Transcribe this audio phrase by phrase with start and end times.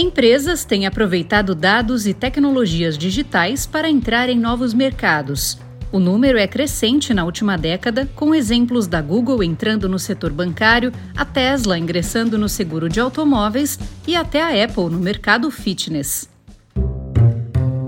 [0.00, 5.58] Empresas têm aproveitado dados e tecnologias digitais para entrar em novos mercados.
[5.92, 10.90] O número é crescente na última década, com exemplos da Google entrando no setor bancário,
[11.14, 13.78] a Tesla ingressando no seguro de automóveis
[14.08, 16.30] e até a Apple no mercado fitness.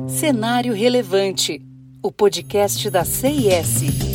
[0.07, 1.63] Cenário Relevante
[2.03, 4.12] o podcast da CIS.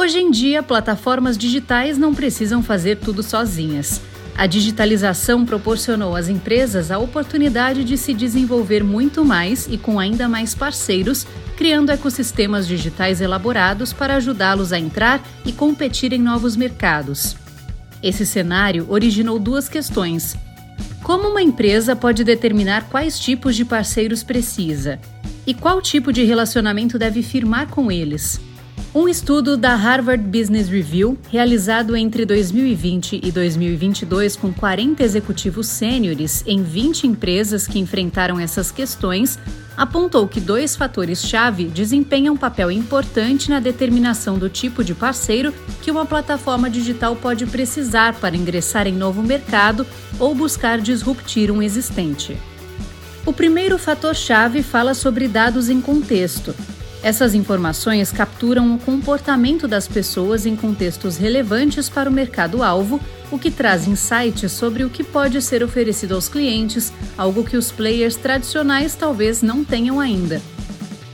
[0.00, 4.00] Hoje em dia, plataformas digitais não precisam fazer tudo sozinhas.
[4.34, 10.26] A digitalização proporcionou às empresas a oportunidade de se desenvolver muito mais e com ainda
[10.26, 17.36] mais parceiros, criando ecossistemas digitais elaborados para ajudá-los a entrar e competir em novos mercados.
[18.02, 20.34] Esse cenário originou duas questões.
[21.02, 24.98] Como uma empresa pode determinar quais tipos de parceiros precisa?
[25.46, 28.40] E qual tipo de relacionamento deve firmar com eles?
[28.92, 36.42] Um estudo da Harvard Business Review, realizado entre 2020 e 2022 com 40 executivos sêniores
[36.44, 39.38] em 20 empresas que enfrentaram essas questões,
[39.76, 45.92] apontou que dois fatores-chave desempenham um papel importante na determinação do tipo de parceiro que
[45.92, 49.86] uma plataforma digital pode precisar para ingressar em novo mercado
[50.18, 52.36] ou buscar disruptir um existente.
[53.24, 56.52] O primeiro fator-chave fala sobre dados em contexto,
[57.02, 63.50] essas informações capturam o comportamento das pessoas em contextos relevantes para o mercado-alvo, o que
[63.50, 68.94] traz insights sobre o que pode ser oferecido aos clientes, algo que os players tradicionais
[68.94, 70.42] talvez não tenham ainda.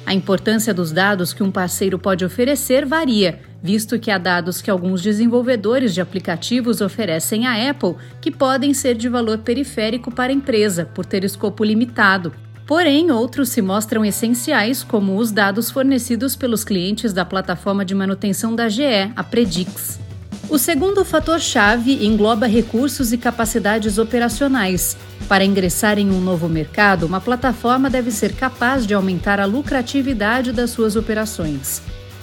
[0.05, 4.71] A importância dos dados que um parceiro pode oferecer varia, visto que há dados que
[4.71, 10.35] alguns desenvolvedores de aplicativos oferecem à Apple que podem ser de valor periférico para a
[10.35, 12.33] empresa, por ter escopo limitado,
[12.67, 18.57] Porém, outros se mostram essenciais, como os dados fornecidos pelos clientes da plataforma de manutenção
[18.57, 20.01] da GE, a Predix.
[20.49, 24.97] O segundo fator-chave engloba recursos e capacidades operacionais.
[25.29, 30.51] Para ingressar em um novo mercado, uma plataforma deve ser capaz de aumentar a lucratividade
[30.53, 31.81] das suas operações.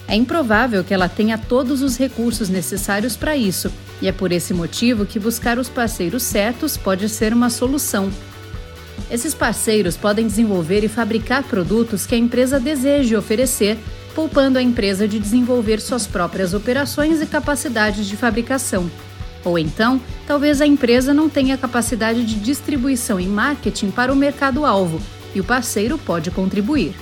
[0.10, 3.72] É improvável que ela tenha todos os recursos necessários para isso,
[4.02, 8.12] e é por esse motivo que buscar os parceiros certos pode ser uma solução,
[9.10, 13.78] esses parceiros podem desenvolver e fabricar produtos que a empresa deseje oferecer,
[14.16, 18.90] poupando a empresa de desenvolver suas próprias operações e capacidades de fabricação.
[19.44, 25.02] Ou então, talvez a empresa não tenha capacidade de distribuição e marketing para o mercado-alvo,
[25.36, 26.94] e o parceiro pode contribuir.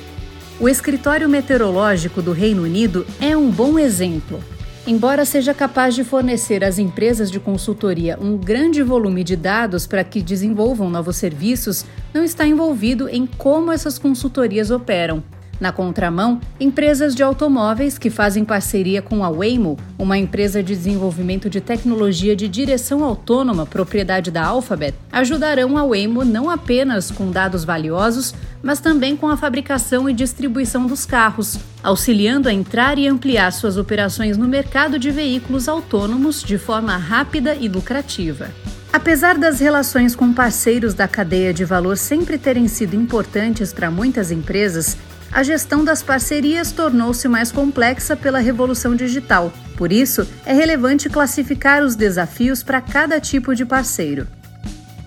[0.60, 4.44] O Escritório Meteorológico do Reino Unido é um bom exemplo.
[4.86, 10.04] Embora seja capaz de fornecer às empresas de consultoria um grande volume de dados para
[10.04, 15.24] que desenvolvam novos serviços, não está envolvido em como essas consultorias operam.
[15.62, 21.52] Na contramão, empresas de automóveis que fazem parceria com a Waymo, uma empresa de desenvolvimento
[21.52, 27.64] de tecnologia de direção autônoma propriedade da Alphabet, ajudarão a Waymo não apenas com dados
[27.64, 28.34] valiosos,
[28.64, 33.78] mas também com a fabricação e distribuição dos carros, auxiliando a entrar e ampliar suas
[33.78, 38.50] operações no mercado de veículos autônomos de forma rápida e lucrativa.
[38.92, 44.32] Apesar das relações com parceiros da cadeia de valor sempre terem sido importantes para muitas
[44.32, 44.98] empresas,
[45.32, 49.52] a gestão das parcerias tornou-se mais complexa pela revolução digital.
[49.78, 54.28] Por isso, é relevante classificar os desafios para cada tipo de parceiro.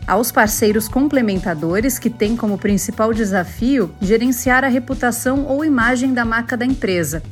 [0.06, 6.56] Aos parceiros complementadores, que têm como principal desafio gerenciar a reputação ou imagem da marca
[6.56, 7.22] da empresa.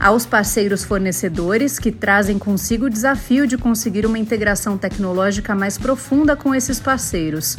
[0.00, 6.34] Aos parceiros fornecedores, que trazem consigo o desafio de conseguir uma integração tecnológica mais profunda
[6.34, 7.56] com esses parceiros.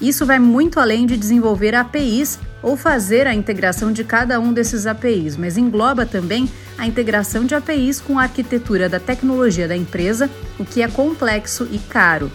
[0.00, 4.86] Isso vai muito além de desenvolver APIs ou fazer a integração de cada um desses
[4.86, 10.30] APIs, mas engloba também a integração de APIs com a arquitetura da tecnologia da empresa,
[10.58, 12.30] o que é complexo e caro.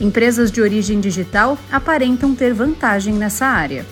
[0.00, 3.84] Empresas de origem digital aparentam ter vantagem nessa área.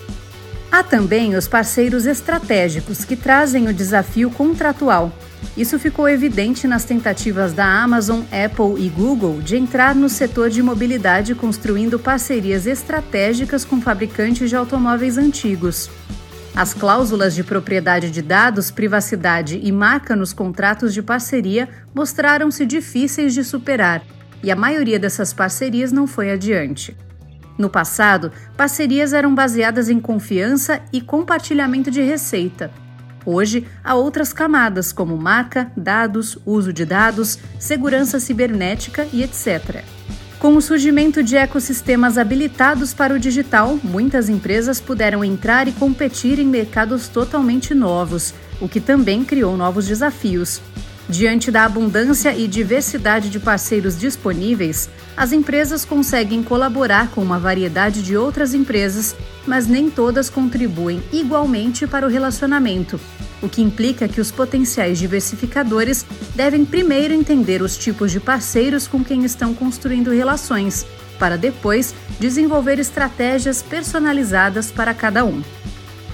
[0.71, 5.11] Há também os parceiros estratégicos que trazem o desafio contratual,
[5.57, 10.61] isso ficou evidente nas tentativas da Amazon, Apple e Google de entrar no setor de
[10.61, 15.89] mobilidade construindo parcerias estratégicas com fabricantes de automóveis antigos.
[16.55, 23.33] As cláusulas de propriedade de dados, privacidade e marca nos contratos de parceria mostraram-se difíceis
[23.33, 24.03] de superar,
[24.43, 26.95] e a maioria dessas parcerias não foi adiante.
[27.57, 32.71] No passado, parcerias eram baseadas em confiança e compartilhamento de receita
[33.29, 39.83] Hoje, há outras camadas, como marca, dados, uso de dados, segurança cibernética e etc.
[40.39, 46.39] Com o surgimento de ecossistemas habilitados para o digital, muitas empresas puderam entrar e competir
[46.39, 50.61] em mercados totalmente novos, o que também criou novos desafios.
[51.09, 58.03] Diante da abundância e diversidade de parceiros disponíveis, as empresas conseguem colaborar com uma variedade
[58.03, 59.15] de outras empresas,
[59.45, 62.99] mas nem todas contribuem igualmente para o relacionamento,
[63.41, 66.05] o que implica que os potenciais diversificadores
[66.35, 70.85] devem primeiro entender os tipos de parceiros com quem estão construindo relações,
[71.17, 75.41] para depois desenvolver estratégias personalizadas para cada um.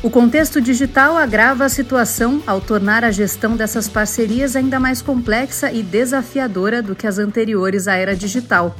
[0.04, 5.72] O contexto digital agrava a situação ao tornar a gestão dessas parcerias ainda mais complexa
[5.72, 8.76] e desafiadora do que as anteriores à era digital.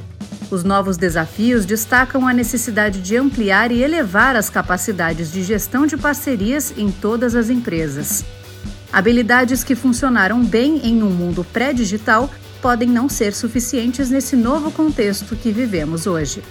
[0.50, 5.96] Os novos desafios destacam a necessidade de ampliar e elevar as capacidades de gestão de
[5.96, 8.22] parcerias em todas as empresas.
[8.92, 12.30] Habilidades que funcionaram bem em um mundo pré-digital
[12.60, 16.42] podem não ser suficientes nesse novo contexto que vivemos hoje.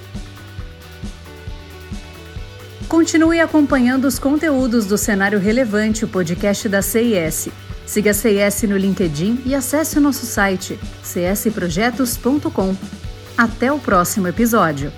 [2.88, 7.50] Continue acompanhando os conteúdos do Cenário Relevante, o podcast da CIS.
[7.86, 12.76] Siga a CIS no LinkedIn e acesse o nosso site csprojetos.com.
[13.38, 14.92] Até o próximo episódio.